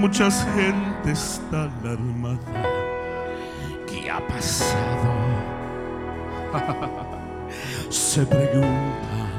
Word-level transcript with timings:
Mucha 0.00 0.30
gente 0.30 1.12
está 1.12 1.64
alarmada. 1.64 2.62
¿Qué 3.86 4.10
ha 4.10 4.26
pasado? 4.26 5.12
Se 7.90 8.24
preguntan. 8.24 9.30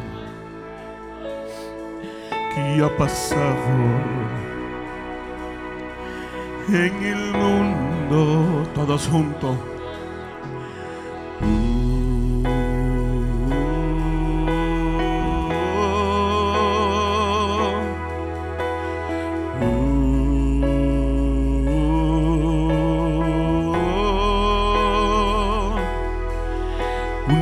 ¿Qué 2.54 2.84
ha 2.84 2.96
pasado? 2.96 3.74
En 6.70 7.04
el 7.06 7.34
mundo, 7.34 8.64
todos 8.76 9.08
juntos. 9.08 9.58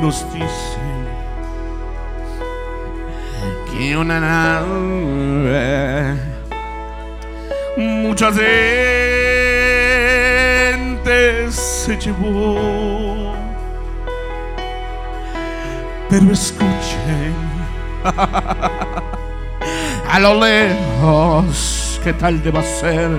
Unos 0.10 0.26
dicen 0.34 1.06
que 3.70 3.94
una 3.96 4.20
nave 4.20 6.18
mucha 7.78 8.34
gente 8.34 8.42
se 11.52 11.96
llevó. 11.96 13.36
Pero 16.10 16.34
escuchen 16.34 17.36
a 20.10 20.20
lo 20.20 20.44
lejos, 20.44 22.02
¿qué 22.04 22.14
tal 22.14 22.42
deba 22.42 22.64
ser? 22.64 23.12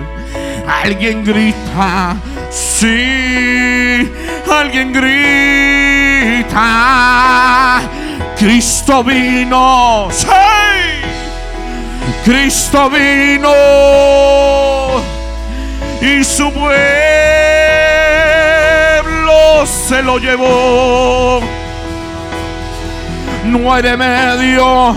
Alguien 0.67 1.25
grita, 1.25 2.17
sí, 2.51 4.11
alguien 4.51 4.93
grita, 4.93 5.80
Cristo 8.37 9.05
vino, 9.05 10.09
sí, 10.11 10.27
Cristo 12.25 12.91
vino 12.91 13.53
y 16.01 16.25
su 16.25 16.51
pueblo 16.53 16.71
se 19.67 20.03
lo 20.03 20.19
llevó. 20.19 21.41
No 23.45 23.73
hay 23.73 23.83
remedio, 23.83 24.97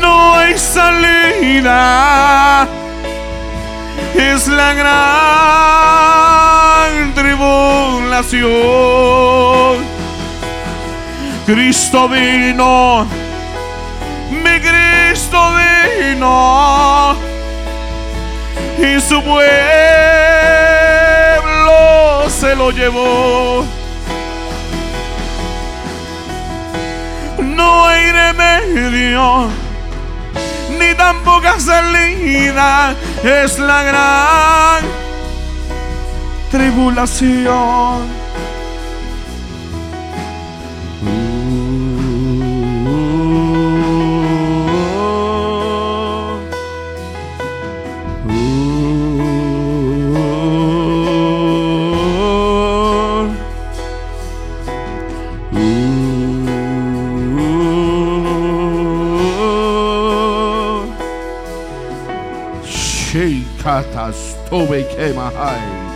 no 0.00 0.34
hay 0.34 0.58
salida. 0.58 1.86
Es 4.14 4.48
la 4.48 4.72
gran 4.72 6.05
Cristo 11.44 12.08
vino, 12.08 13.06
mi 14.30 14.58
Cristo 14.58 15.52
vino 16.00 17.14
y 18.78 18.98
su 19.02 19.22
pueblo 19.22 19.44
se 22.30 22.56
lo 22.56 22.70
llevó. 22.70 23.66
No 27.38 27.86
hay 27.86 28.12
remedio, 28.12 29.50
ni 30.78 30.94
tampoco 30.94 31.60
salida, 31.60 32.94
es 33.22 33.58
la 33.58 33.82
gran 33.82 35.05
tribulación. 36.56 38.00
Shikata 62.64 64.12
Stobe 64.12 64.84
Kemahai. 64.94 65.95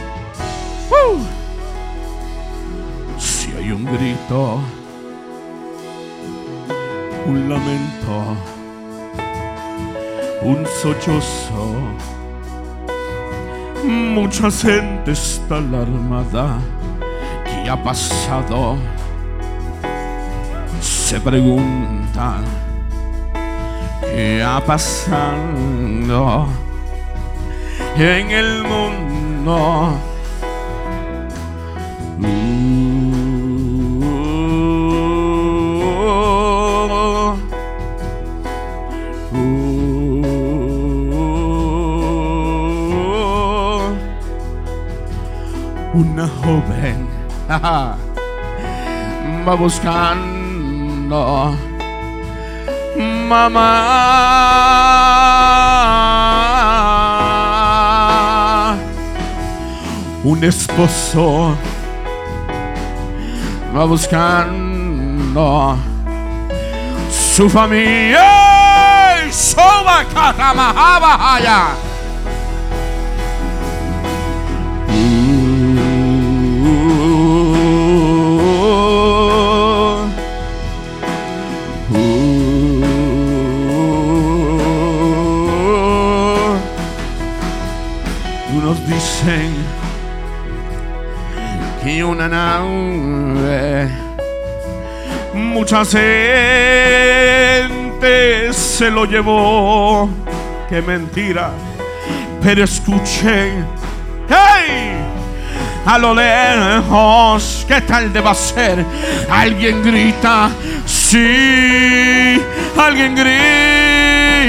Un 7.26 7.48
lamento, 7.48 8.36
un 10.42 10.64
sollozo, 10.80 11.74
mucha 13.84 14.48
gente 14.52 15.10
está 15.10 15.56
alarmada. 15.56 16.60
¿Qué 17.44 17.68
ha 17.68 17.82
pasado? 17.82 18.76
Se 20.80 21.18
preguntan. 21.18 22.44
¿Qué 24.02 24.44
ha 24.44 24.64
pasado 24.64 26.46
en 27.96 28.30
el 28.30 28.62
mundo? 28.62 30.09
va 49.46 49.54
buscando 49.54 51.54
mamá. 53.28 53.70
Un 60.22 60.44
esposo 60.44 61.56
va 63.74 63.84
buscando 63.84 65.78
su 67.10 67.48
familia. 67.48 68.20
Soba 69.30 70.04
katamahaba 70.12 71.89
se 95.84 97.68
lo 98.90 99.04
llevó. 99.04 100.08
Qué 100.68 100.82
mentira. 100.82 101.52
Pero 102.42 102.64
escuchen, 102.64 103.64
¡hey! 104.28 104.96
A 105.86 105.96
lo 105.98 106.14
lejos, 106.14 107.64
¿qué 107.66 107.80
tal 107.80 108.12
deba 108.12 108.34
ser? 108.34 108.84
Alguien 109.30 109.82
grita, 109.82 110.50
sí, 110.86 112.38
alguien 112.76 113.14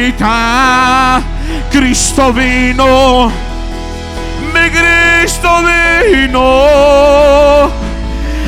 grita, 0.08 1.22
Cristo 1.72 2.34
vino 2.34 3.32
mi 4.54 4.70
Cristo 4.70 5.50
vino 6.12 7.72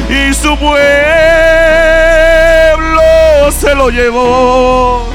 y 0.09 0.33
su 0.33 0.57
pueblo 0.57 1.32
se 3.63 3.73
lo 3.75 3.89
llevó. 3.89 5.07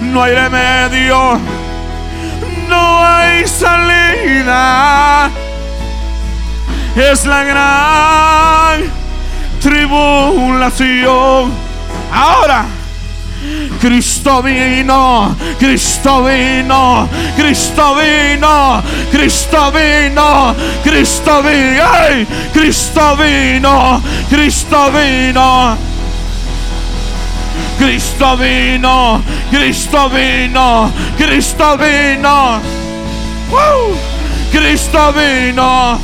No 0.00 0.22
hay 0.22 0.32
remedio, 0.32 1.40
no 2.68 3.04
hay 3.04 3.44
salida. 3.48 5.28
Es 6.94 7.26
la 7.26 7.42
gran 7.42 8.84
tribulación. 9.60 11.50
Ahora, 12.12 12.66
Cristo 13.80 14.40
vino, 14.40 15.34
Cristo 15.58 16.24
vino, 16.24 17.08
Cristo 17.36 17.96
vino, 17.96 18.82
Cristo 19.10 19.72
vino, 19.72 20.54
Cristo 20.84 21.42
vino. 21.42 22.26
Cristo 22.52 23.16
vino, 23.16 24.00
Cristo 24.30 24.92
vino. 24.92 25.95
Cristo 27.78 28.36
vino, 28.36 29.22
Cristo 29.50 30.08
vino, 30.08 30.92
Cristo 31.16 31.76
vino. 31.76 32.60
¡Woo! 33.50 34.16
Cristo 34.50 35.12
vino. 35.12 36.00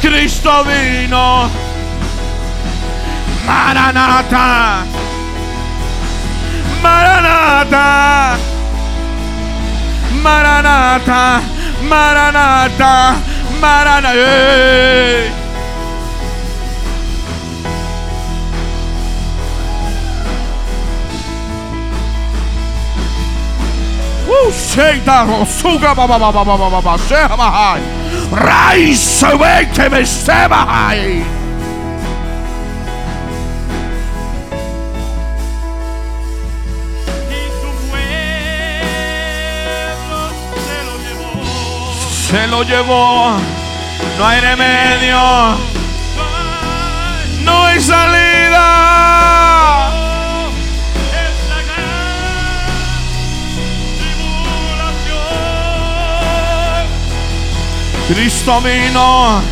Cristo 0.00 0.64
vino. 0.64 1.50
Maranata. 3.44 4.84
Maranata. 6.82 8.36
Maranata. 10.22 11.40
Maranata. 11.88 13.16
Maranata. 13.60 14.12
Sheita 14.12 15.41
se 42.32 42.46
lo 42.46 42.62
llevó. 42.62 43.36
No 44.18 44.26
hay 44.26 44.40
remedio 44.40 45.18
Cristo 58.14 58.60
vino 58.60 59.42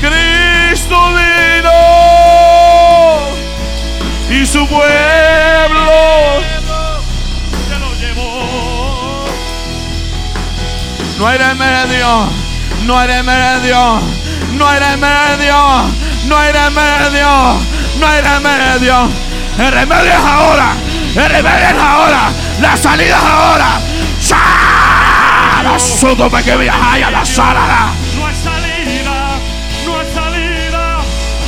Cristo 0.00 1.12
vino 1.12 1.70
Y 4.30 4.46
su 4.46 4.66
pueblo 4.66 5.90
se 7.68 7.78
lo 7.78 7.94
llevó. 7.96 9.26
No 11.18 11.26
hay 11.26 11.38
remedio, 11.38 12.30
no 12.86 12.98
hay 12.98 13.08
remedio, 13.08 14.00
no 14.52 14.66
hay 14.66 14.78
remedio, 14.78 15.90
no 16.28 16.38
hay 16.38 16.52
remedio, 16.52 17.60
no 17.98 18.06
hay 18.06 18.22
remedio. 18.22 19.08
El 19.58 19.72
remedio 19.72 20.12
es 20.12 20.24
ahora, 20.24 20.72
el 21.14 21.30
remedio 21.30 21.68
es 21.68 21.78
ahora, 21.78 22.30
la 22.60 22.76
salida 22.76 23.18
es 23.18 23.24
ahora. 23.24 23.80
¡Sara! 25.68 25.78
Súbeme 25.78 26.42
que 26.42 26.56
viaja 26.56 26.94
a 26.94 27.10
la 27.10 27.24
sala. 27.24 27.92
No 28.16 28.26
hay 28.26 28.34
salida, 28.34 29.38
no 29.84 29.98
hay 29.98 30.06
salida. 30.14 31.00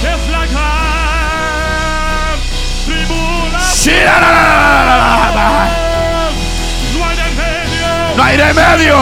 Es 0.02 0.30
la 0.30 0.46
gran 0.46 2.38
tribulación. 2.84 4.04
La, 4.04 4.20
la, 4.20 4.30
la, 4.30 4.32
la, 4.32 4.96
la, 4.96 4.96
la, 4.96 5.34
la. 5.34 5.46
No 6.96 7.04
hay 7.04 7.16
remedio. 7.16 7.88
No 8.16 8.22
hay 8.22 8.36
remedio, 8.36 8.96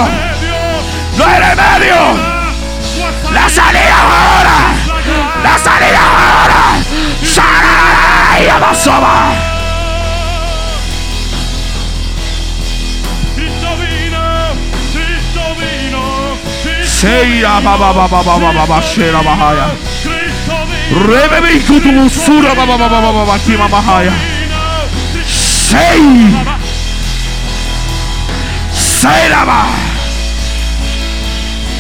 no 1.17 1.25
hay 1.25 1.39
remedio. 1.41 1.99
La 3.33 3.49
salida 3.49 3.97
ahora, 4.01 4.59
la 5.43 5.59
salida 5.59 6.01
ahora. 6.01 6.63
¡Sara! 7.25 8.41
¡Y 8.41 8.49
a 8.49 8.59
la! 8.59 9.58
Cheia 17.01 17.61
bababababababababaxeira 17.61 19.23
barraia. 19.23 19.69
Rebebei 21.07 21.61
tudo 21.61 21.93
mussura 21.93 22.55
babababababaquima 22.57 23.69
barraia. 23.69 24.13
Sei. 25.25 26.03
Sei 28.73 29.29
lá. 29.29 29.67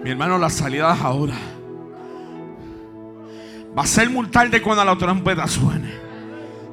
Mi 0.05 0.11
hermano, 0.11 0.37
la 0.37 0.51
salida 0.51 0.93
es 0.95 1.01
ahora. 1.01 1.35
Va 3.77 3.85
a 3.85 3.87
ser 3.87 4.11
muy 4.11 4.27
tarde 4.27 4.61
cuando 4.61 4.85
la 4.85 4.95
trompeta 4.95 5.47
suene. 5.47 5.95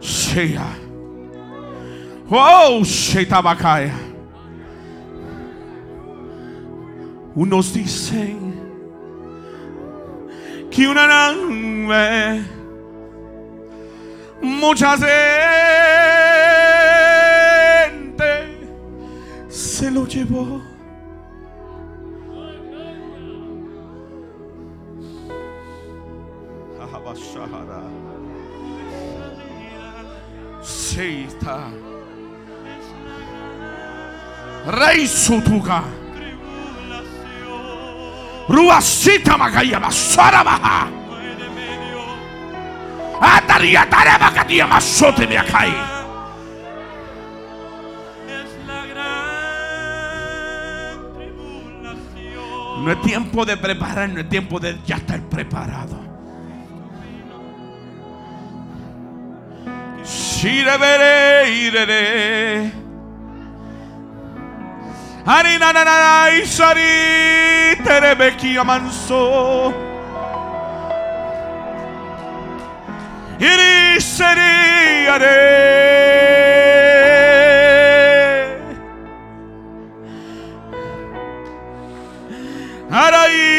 Sheya. 0.01 0.66
Oh, 2.30 2.81
Shetabakaya. 2.83 3.94
Unos 7.36 7.74
dicen 7.74 8.54
que 10.69 10.88
una 10.89 11.07
nave, 11.07 12.44
mucha 14.42 14.98
gente 14.98 16.19
se 19.50 19.92
lo 19.92 20.06
llevó. 20.06 20.62
Seita. 30.62 31.72
Rei 34.68 35.08
Sutuga 35.08 35.84
Ruasita 38.48 39.38
Magaia 39.38 39.77
ataria 39.77 40.91
Adariatareba 43.22 44.32
Cadia 44.34 44.68
Massote 44.68 45.27
Meacai 45.27 45.99
No 52.79 52.91
es 52.91 53.01
tiempo 53.01 53.45
de 53.45 53.57
preparar, 53.57 54.09
no 54.09 54.21
es 54.21 54.29
tiempo 54.29 54.59
de 54.59 54.77
ya 54.86 54.95
estar 54.95 55.19
preparado. 55.21 56.00
Shirebere 60.05 61.29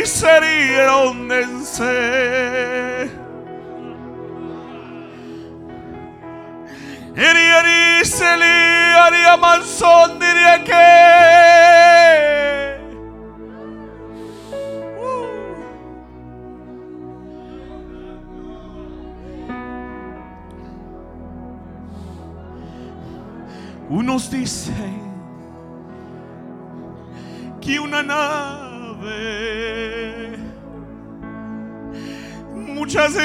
seri 0.07 0.79
ondense. 0.89 1.95
Iri 7.17 7.45
iri 7.59 8.05
seli 8.05 8.57
ari 9.05 9.23
amanson 9.35 10.19
diria 10.21 10.65
que. 10.65 10.87
Unos 23.91 24.31
dicen 24.31 25.01
que 27.61 27.81
una 27.81 28.03
nave 28.03 28.50
Mucha 32.91 33.09
gente 33.09 33.23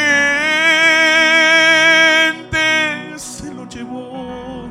se 3.17 3.51
lo 3.51 3.67
llevó. 3.67 4.69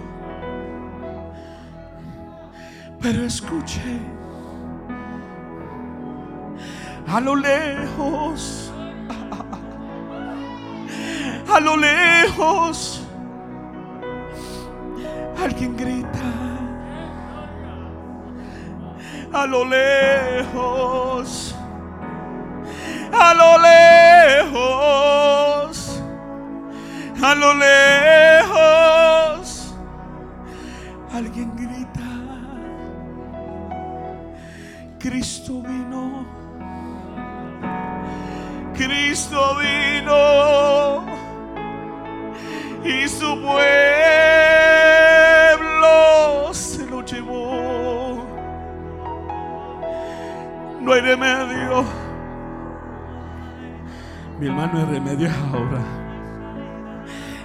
Pero 3.02 3.24
escuche, 3.24 3.98
a 7.08 7.20
lo 7.20 7.34
lejos, 7.34 8.72
a 11.52 11.58
lo 11.58 11.76
lejos, 11.76 13.04
alguien 15.42 15.76
grita. 15.76 16.20
A 19.32 19.44
lo 19.44 19.64
lejos, 19.64 21.53
a 23.20 23.34
lo 23.34 23.58
lejos, 24.48 26.02
a 27.22 27.34
lo 27.34 27.54
lejos, 27.54 29.42
alguien 31.12 31.54
grita. 31.56 32.02
Cristo 34.98 35.62
vino. 35.62 36.24
Cristo 38.74 39.56
vino 39.56 41.04
y 42.84 43.08
su 43.08 43.40
pueblo 43.40 43.62
se 46.52 46.86
lo 46.86 47.02
llevó. 47.04 48.24
No 50.80 50.92
hay 50.92 51.00
remedio. 51.00 52.03
Mi 54.44 54.50
hermano, 54.50 54.78
el 54.78 54.88
remedio 54.88 55.26
es 55.26 55.34
ahora. 55.54 55.80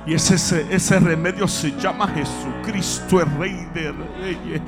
Y 0.05 0.15
ese, 0.15 0.35
ese, 0.69 0.99
remedio 0.99 1.47
se 1.47 1.71
llama 1.79 2.09
Jesucristo, 2.09 3.21
el 3.21 3.39
Rey 3.39 3.67
de 3.73 3.93
Reyes, 4.19 4.61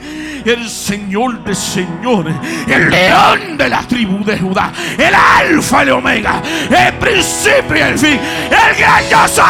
el 0.45 0.69
Señor 0.69 1.43
de 1.43 1.53
Señores, 1.53 2.33
el 2.69 2.89
León 2.89 3.57
de 3.57 3.67
la 3.67 3.81
tribu 3.81 4.23
de 4.23 4.39
Judá, 4.39 4.71
el 4.97 5.13
Alfa 5.13 5.79
y 5.83 5.87
el 5.87 5.91
Omega, 5.91 6.41
el 6.69 6.93
principio 6.99 7.75
y 7.75 7.79
el 7.81 7.99
fin, 7.99 8.17
el 8.45 8.77
gran 8.79 9.03
yo 9.09 9.27
soy. 9.27 9.43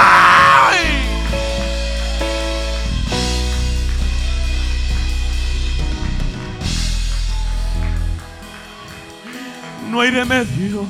No 9.91 10.01
hay 10.01 10.09
remedio, 10.09 10.87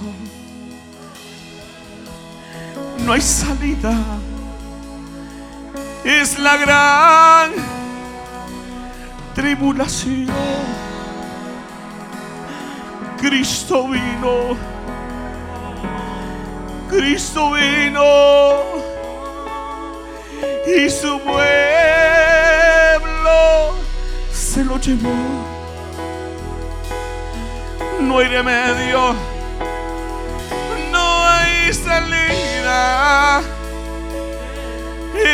no 3.11 3.15
hay 3.15 3.21
salida. 3.21 3.93
Es 6.05 6.39
la 6.39 6.55
gran 6.55 7.51
tribulación. 9.35 10.29
Cristo 13.19 13.89
vino, 13.89 14.55
Cristo 16.89 17.51
vino. 17.51 18.61
Y 20.65 20.89
su 20.89 21.19
pueblo 21.19 21.43
se 24.31 24.63
lo 24.63 24.79
llevó. 24.79 25.11
No 27.99 28.19
hay 28.19 28.27
remedio, 28.29 29.13
no 30.93 31.27
hay 31.27 31.73
salida 31.73 32.50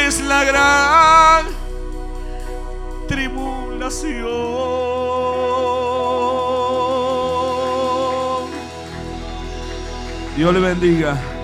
es 0.08 0.22
la 0.22 0.44
gran 0.44 1.46
tribulación. 3.08 4.18
Dios 10.36 10.54
le 10.54 10.60
bendiga. 10.60 11.37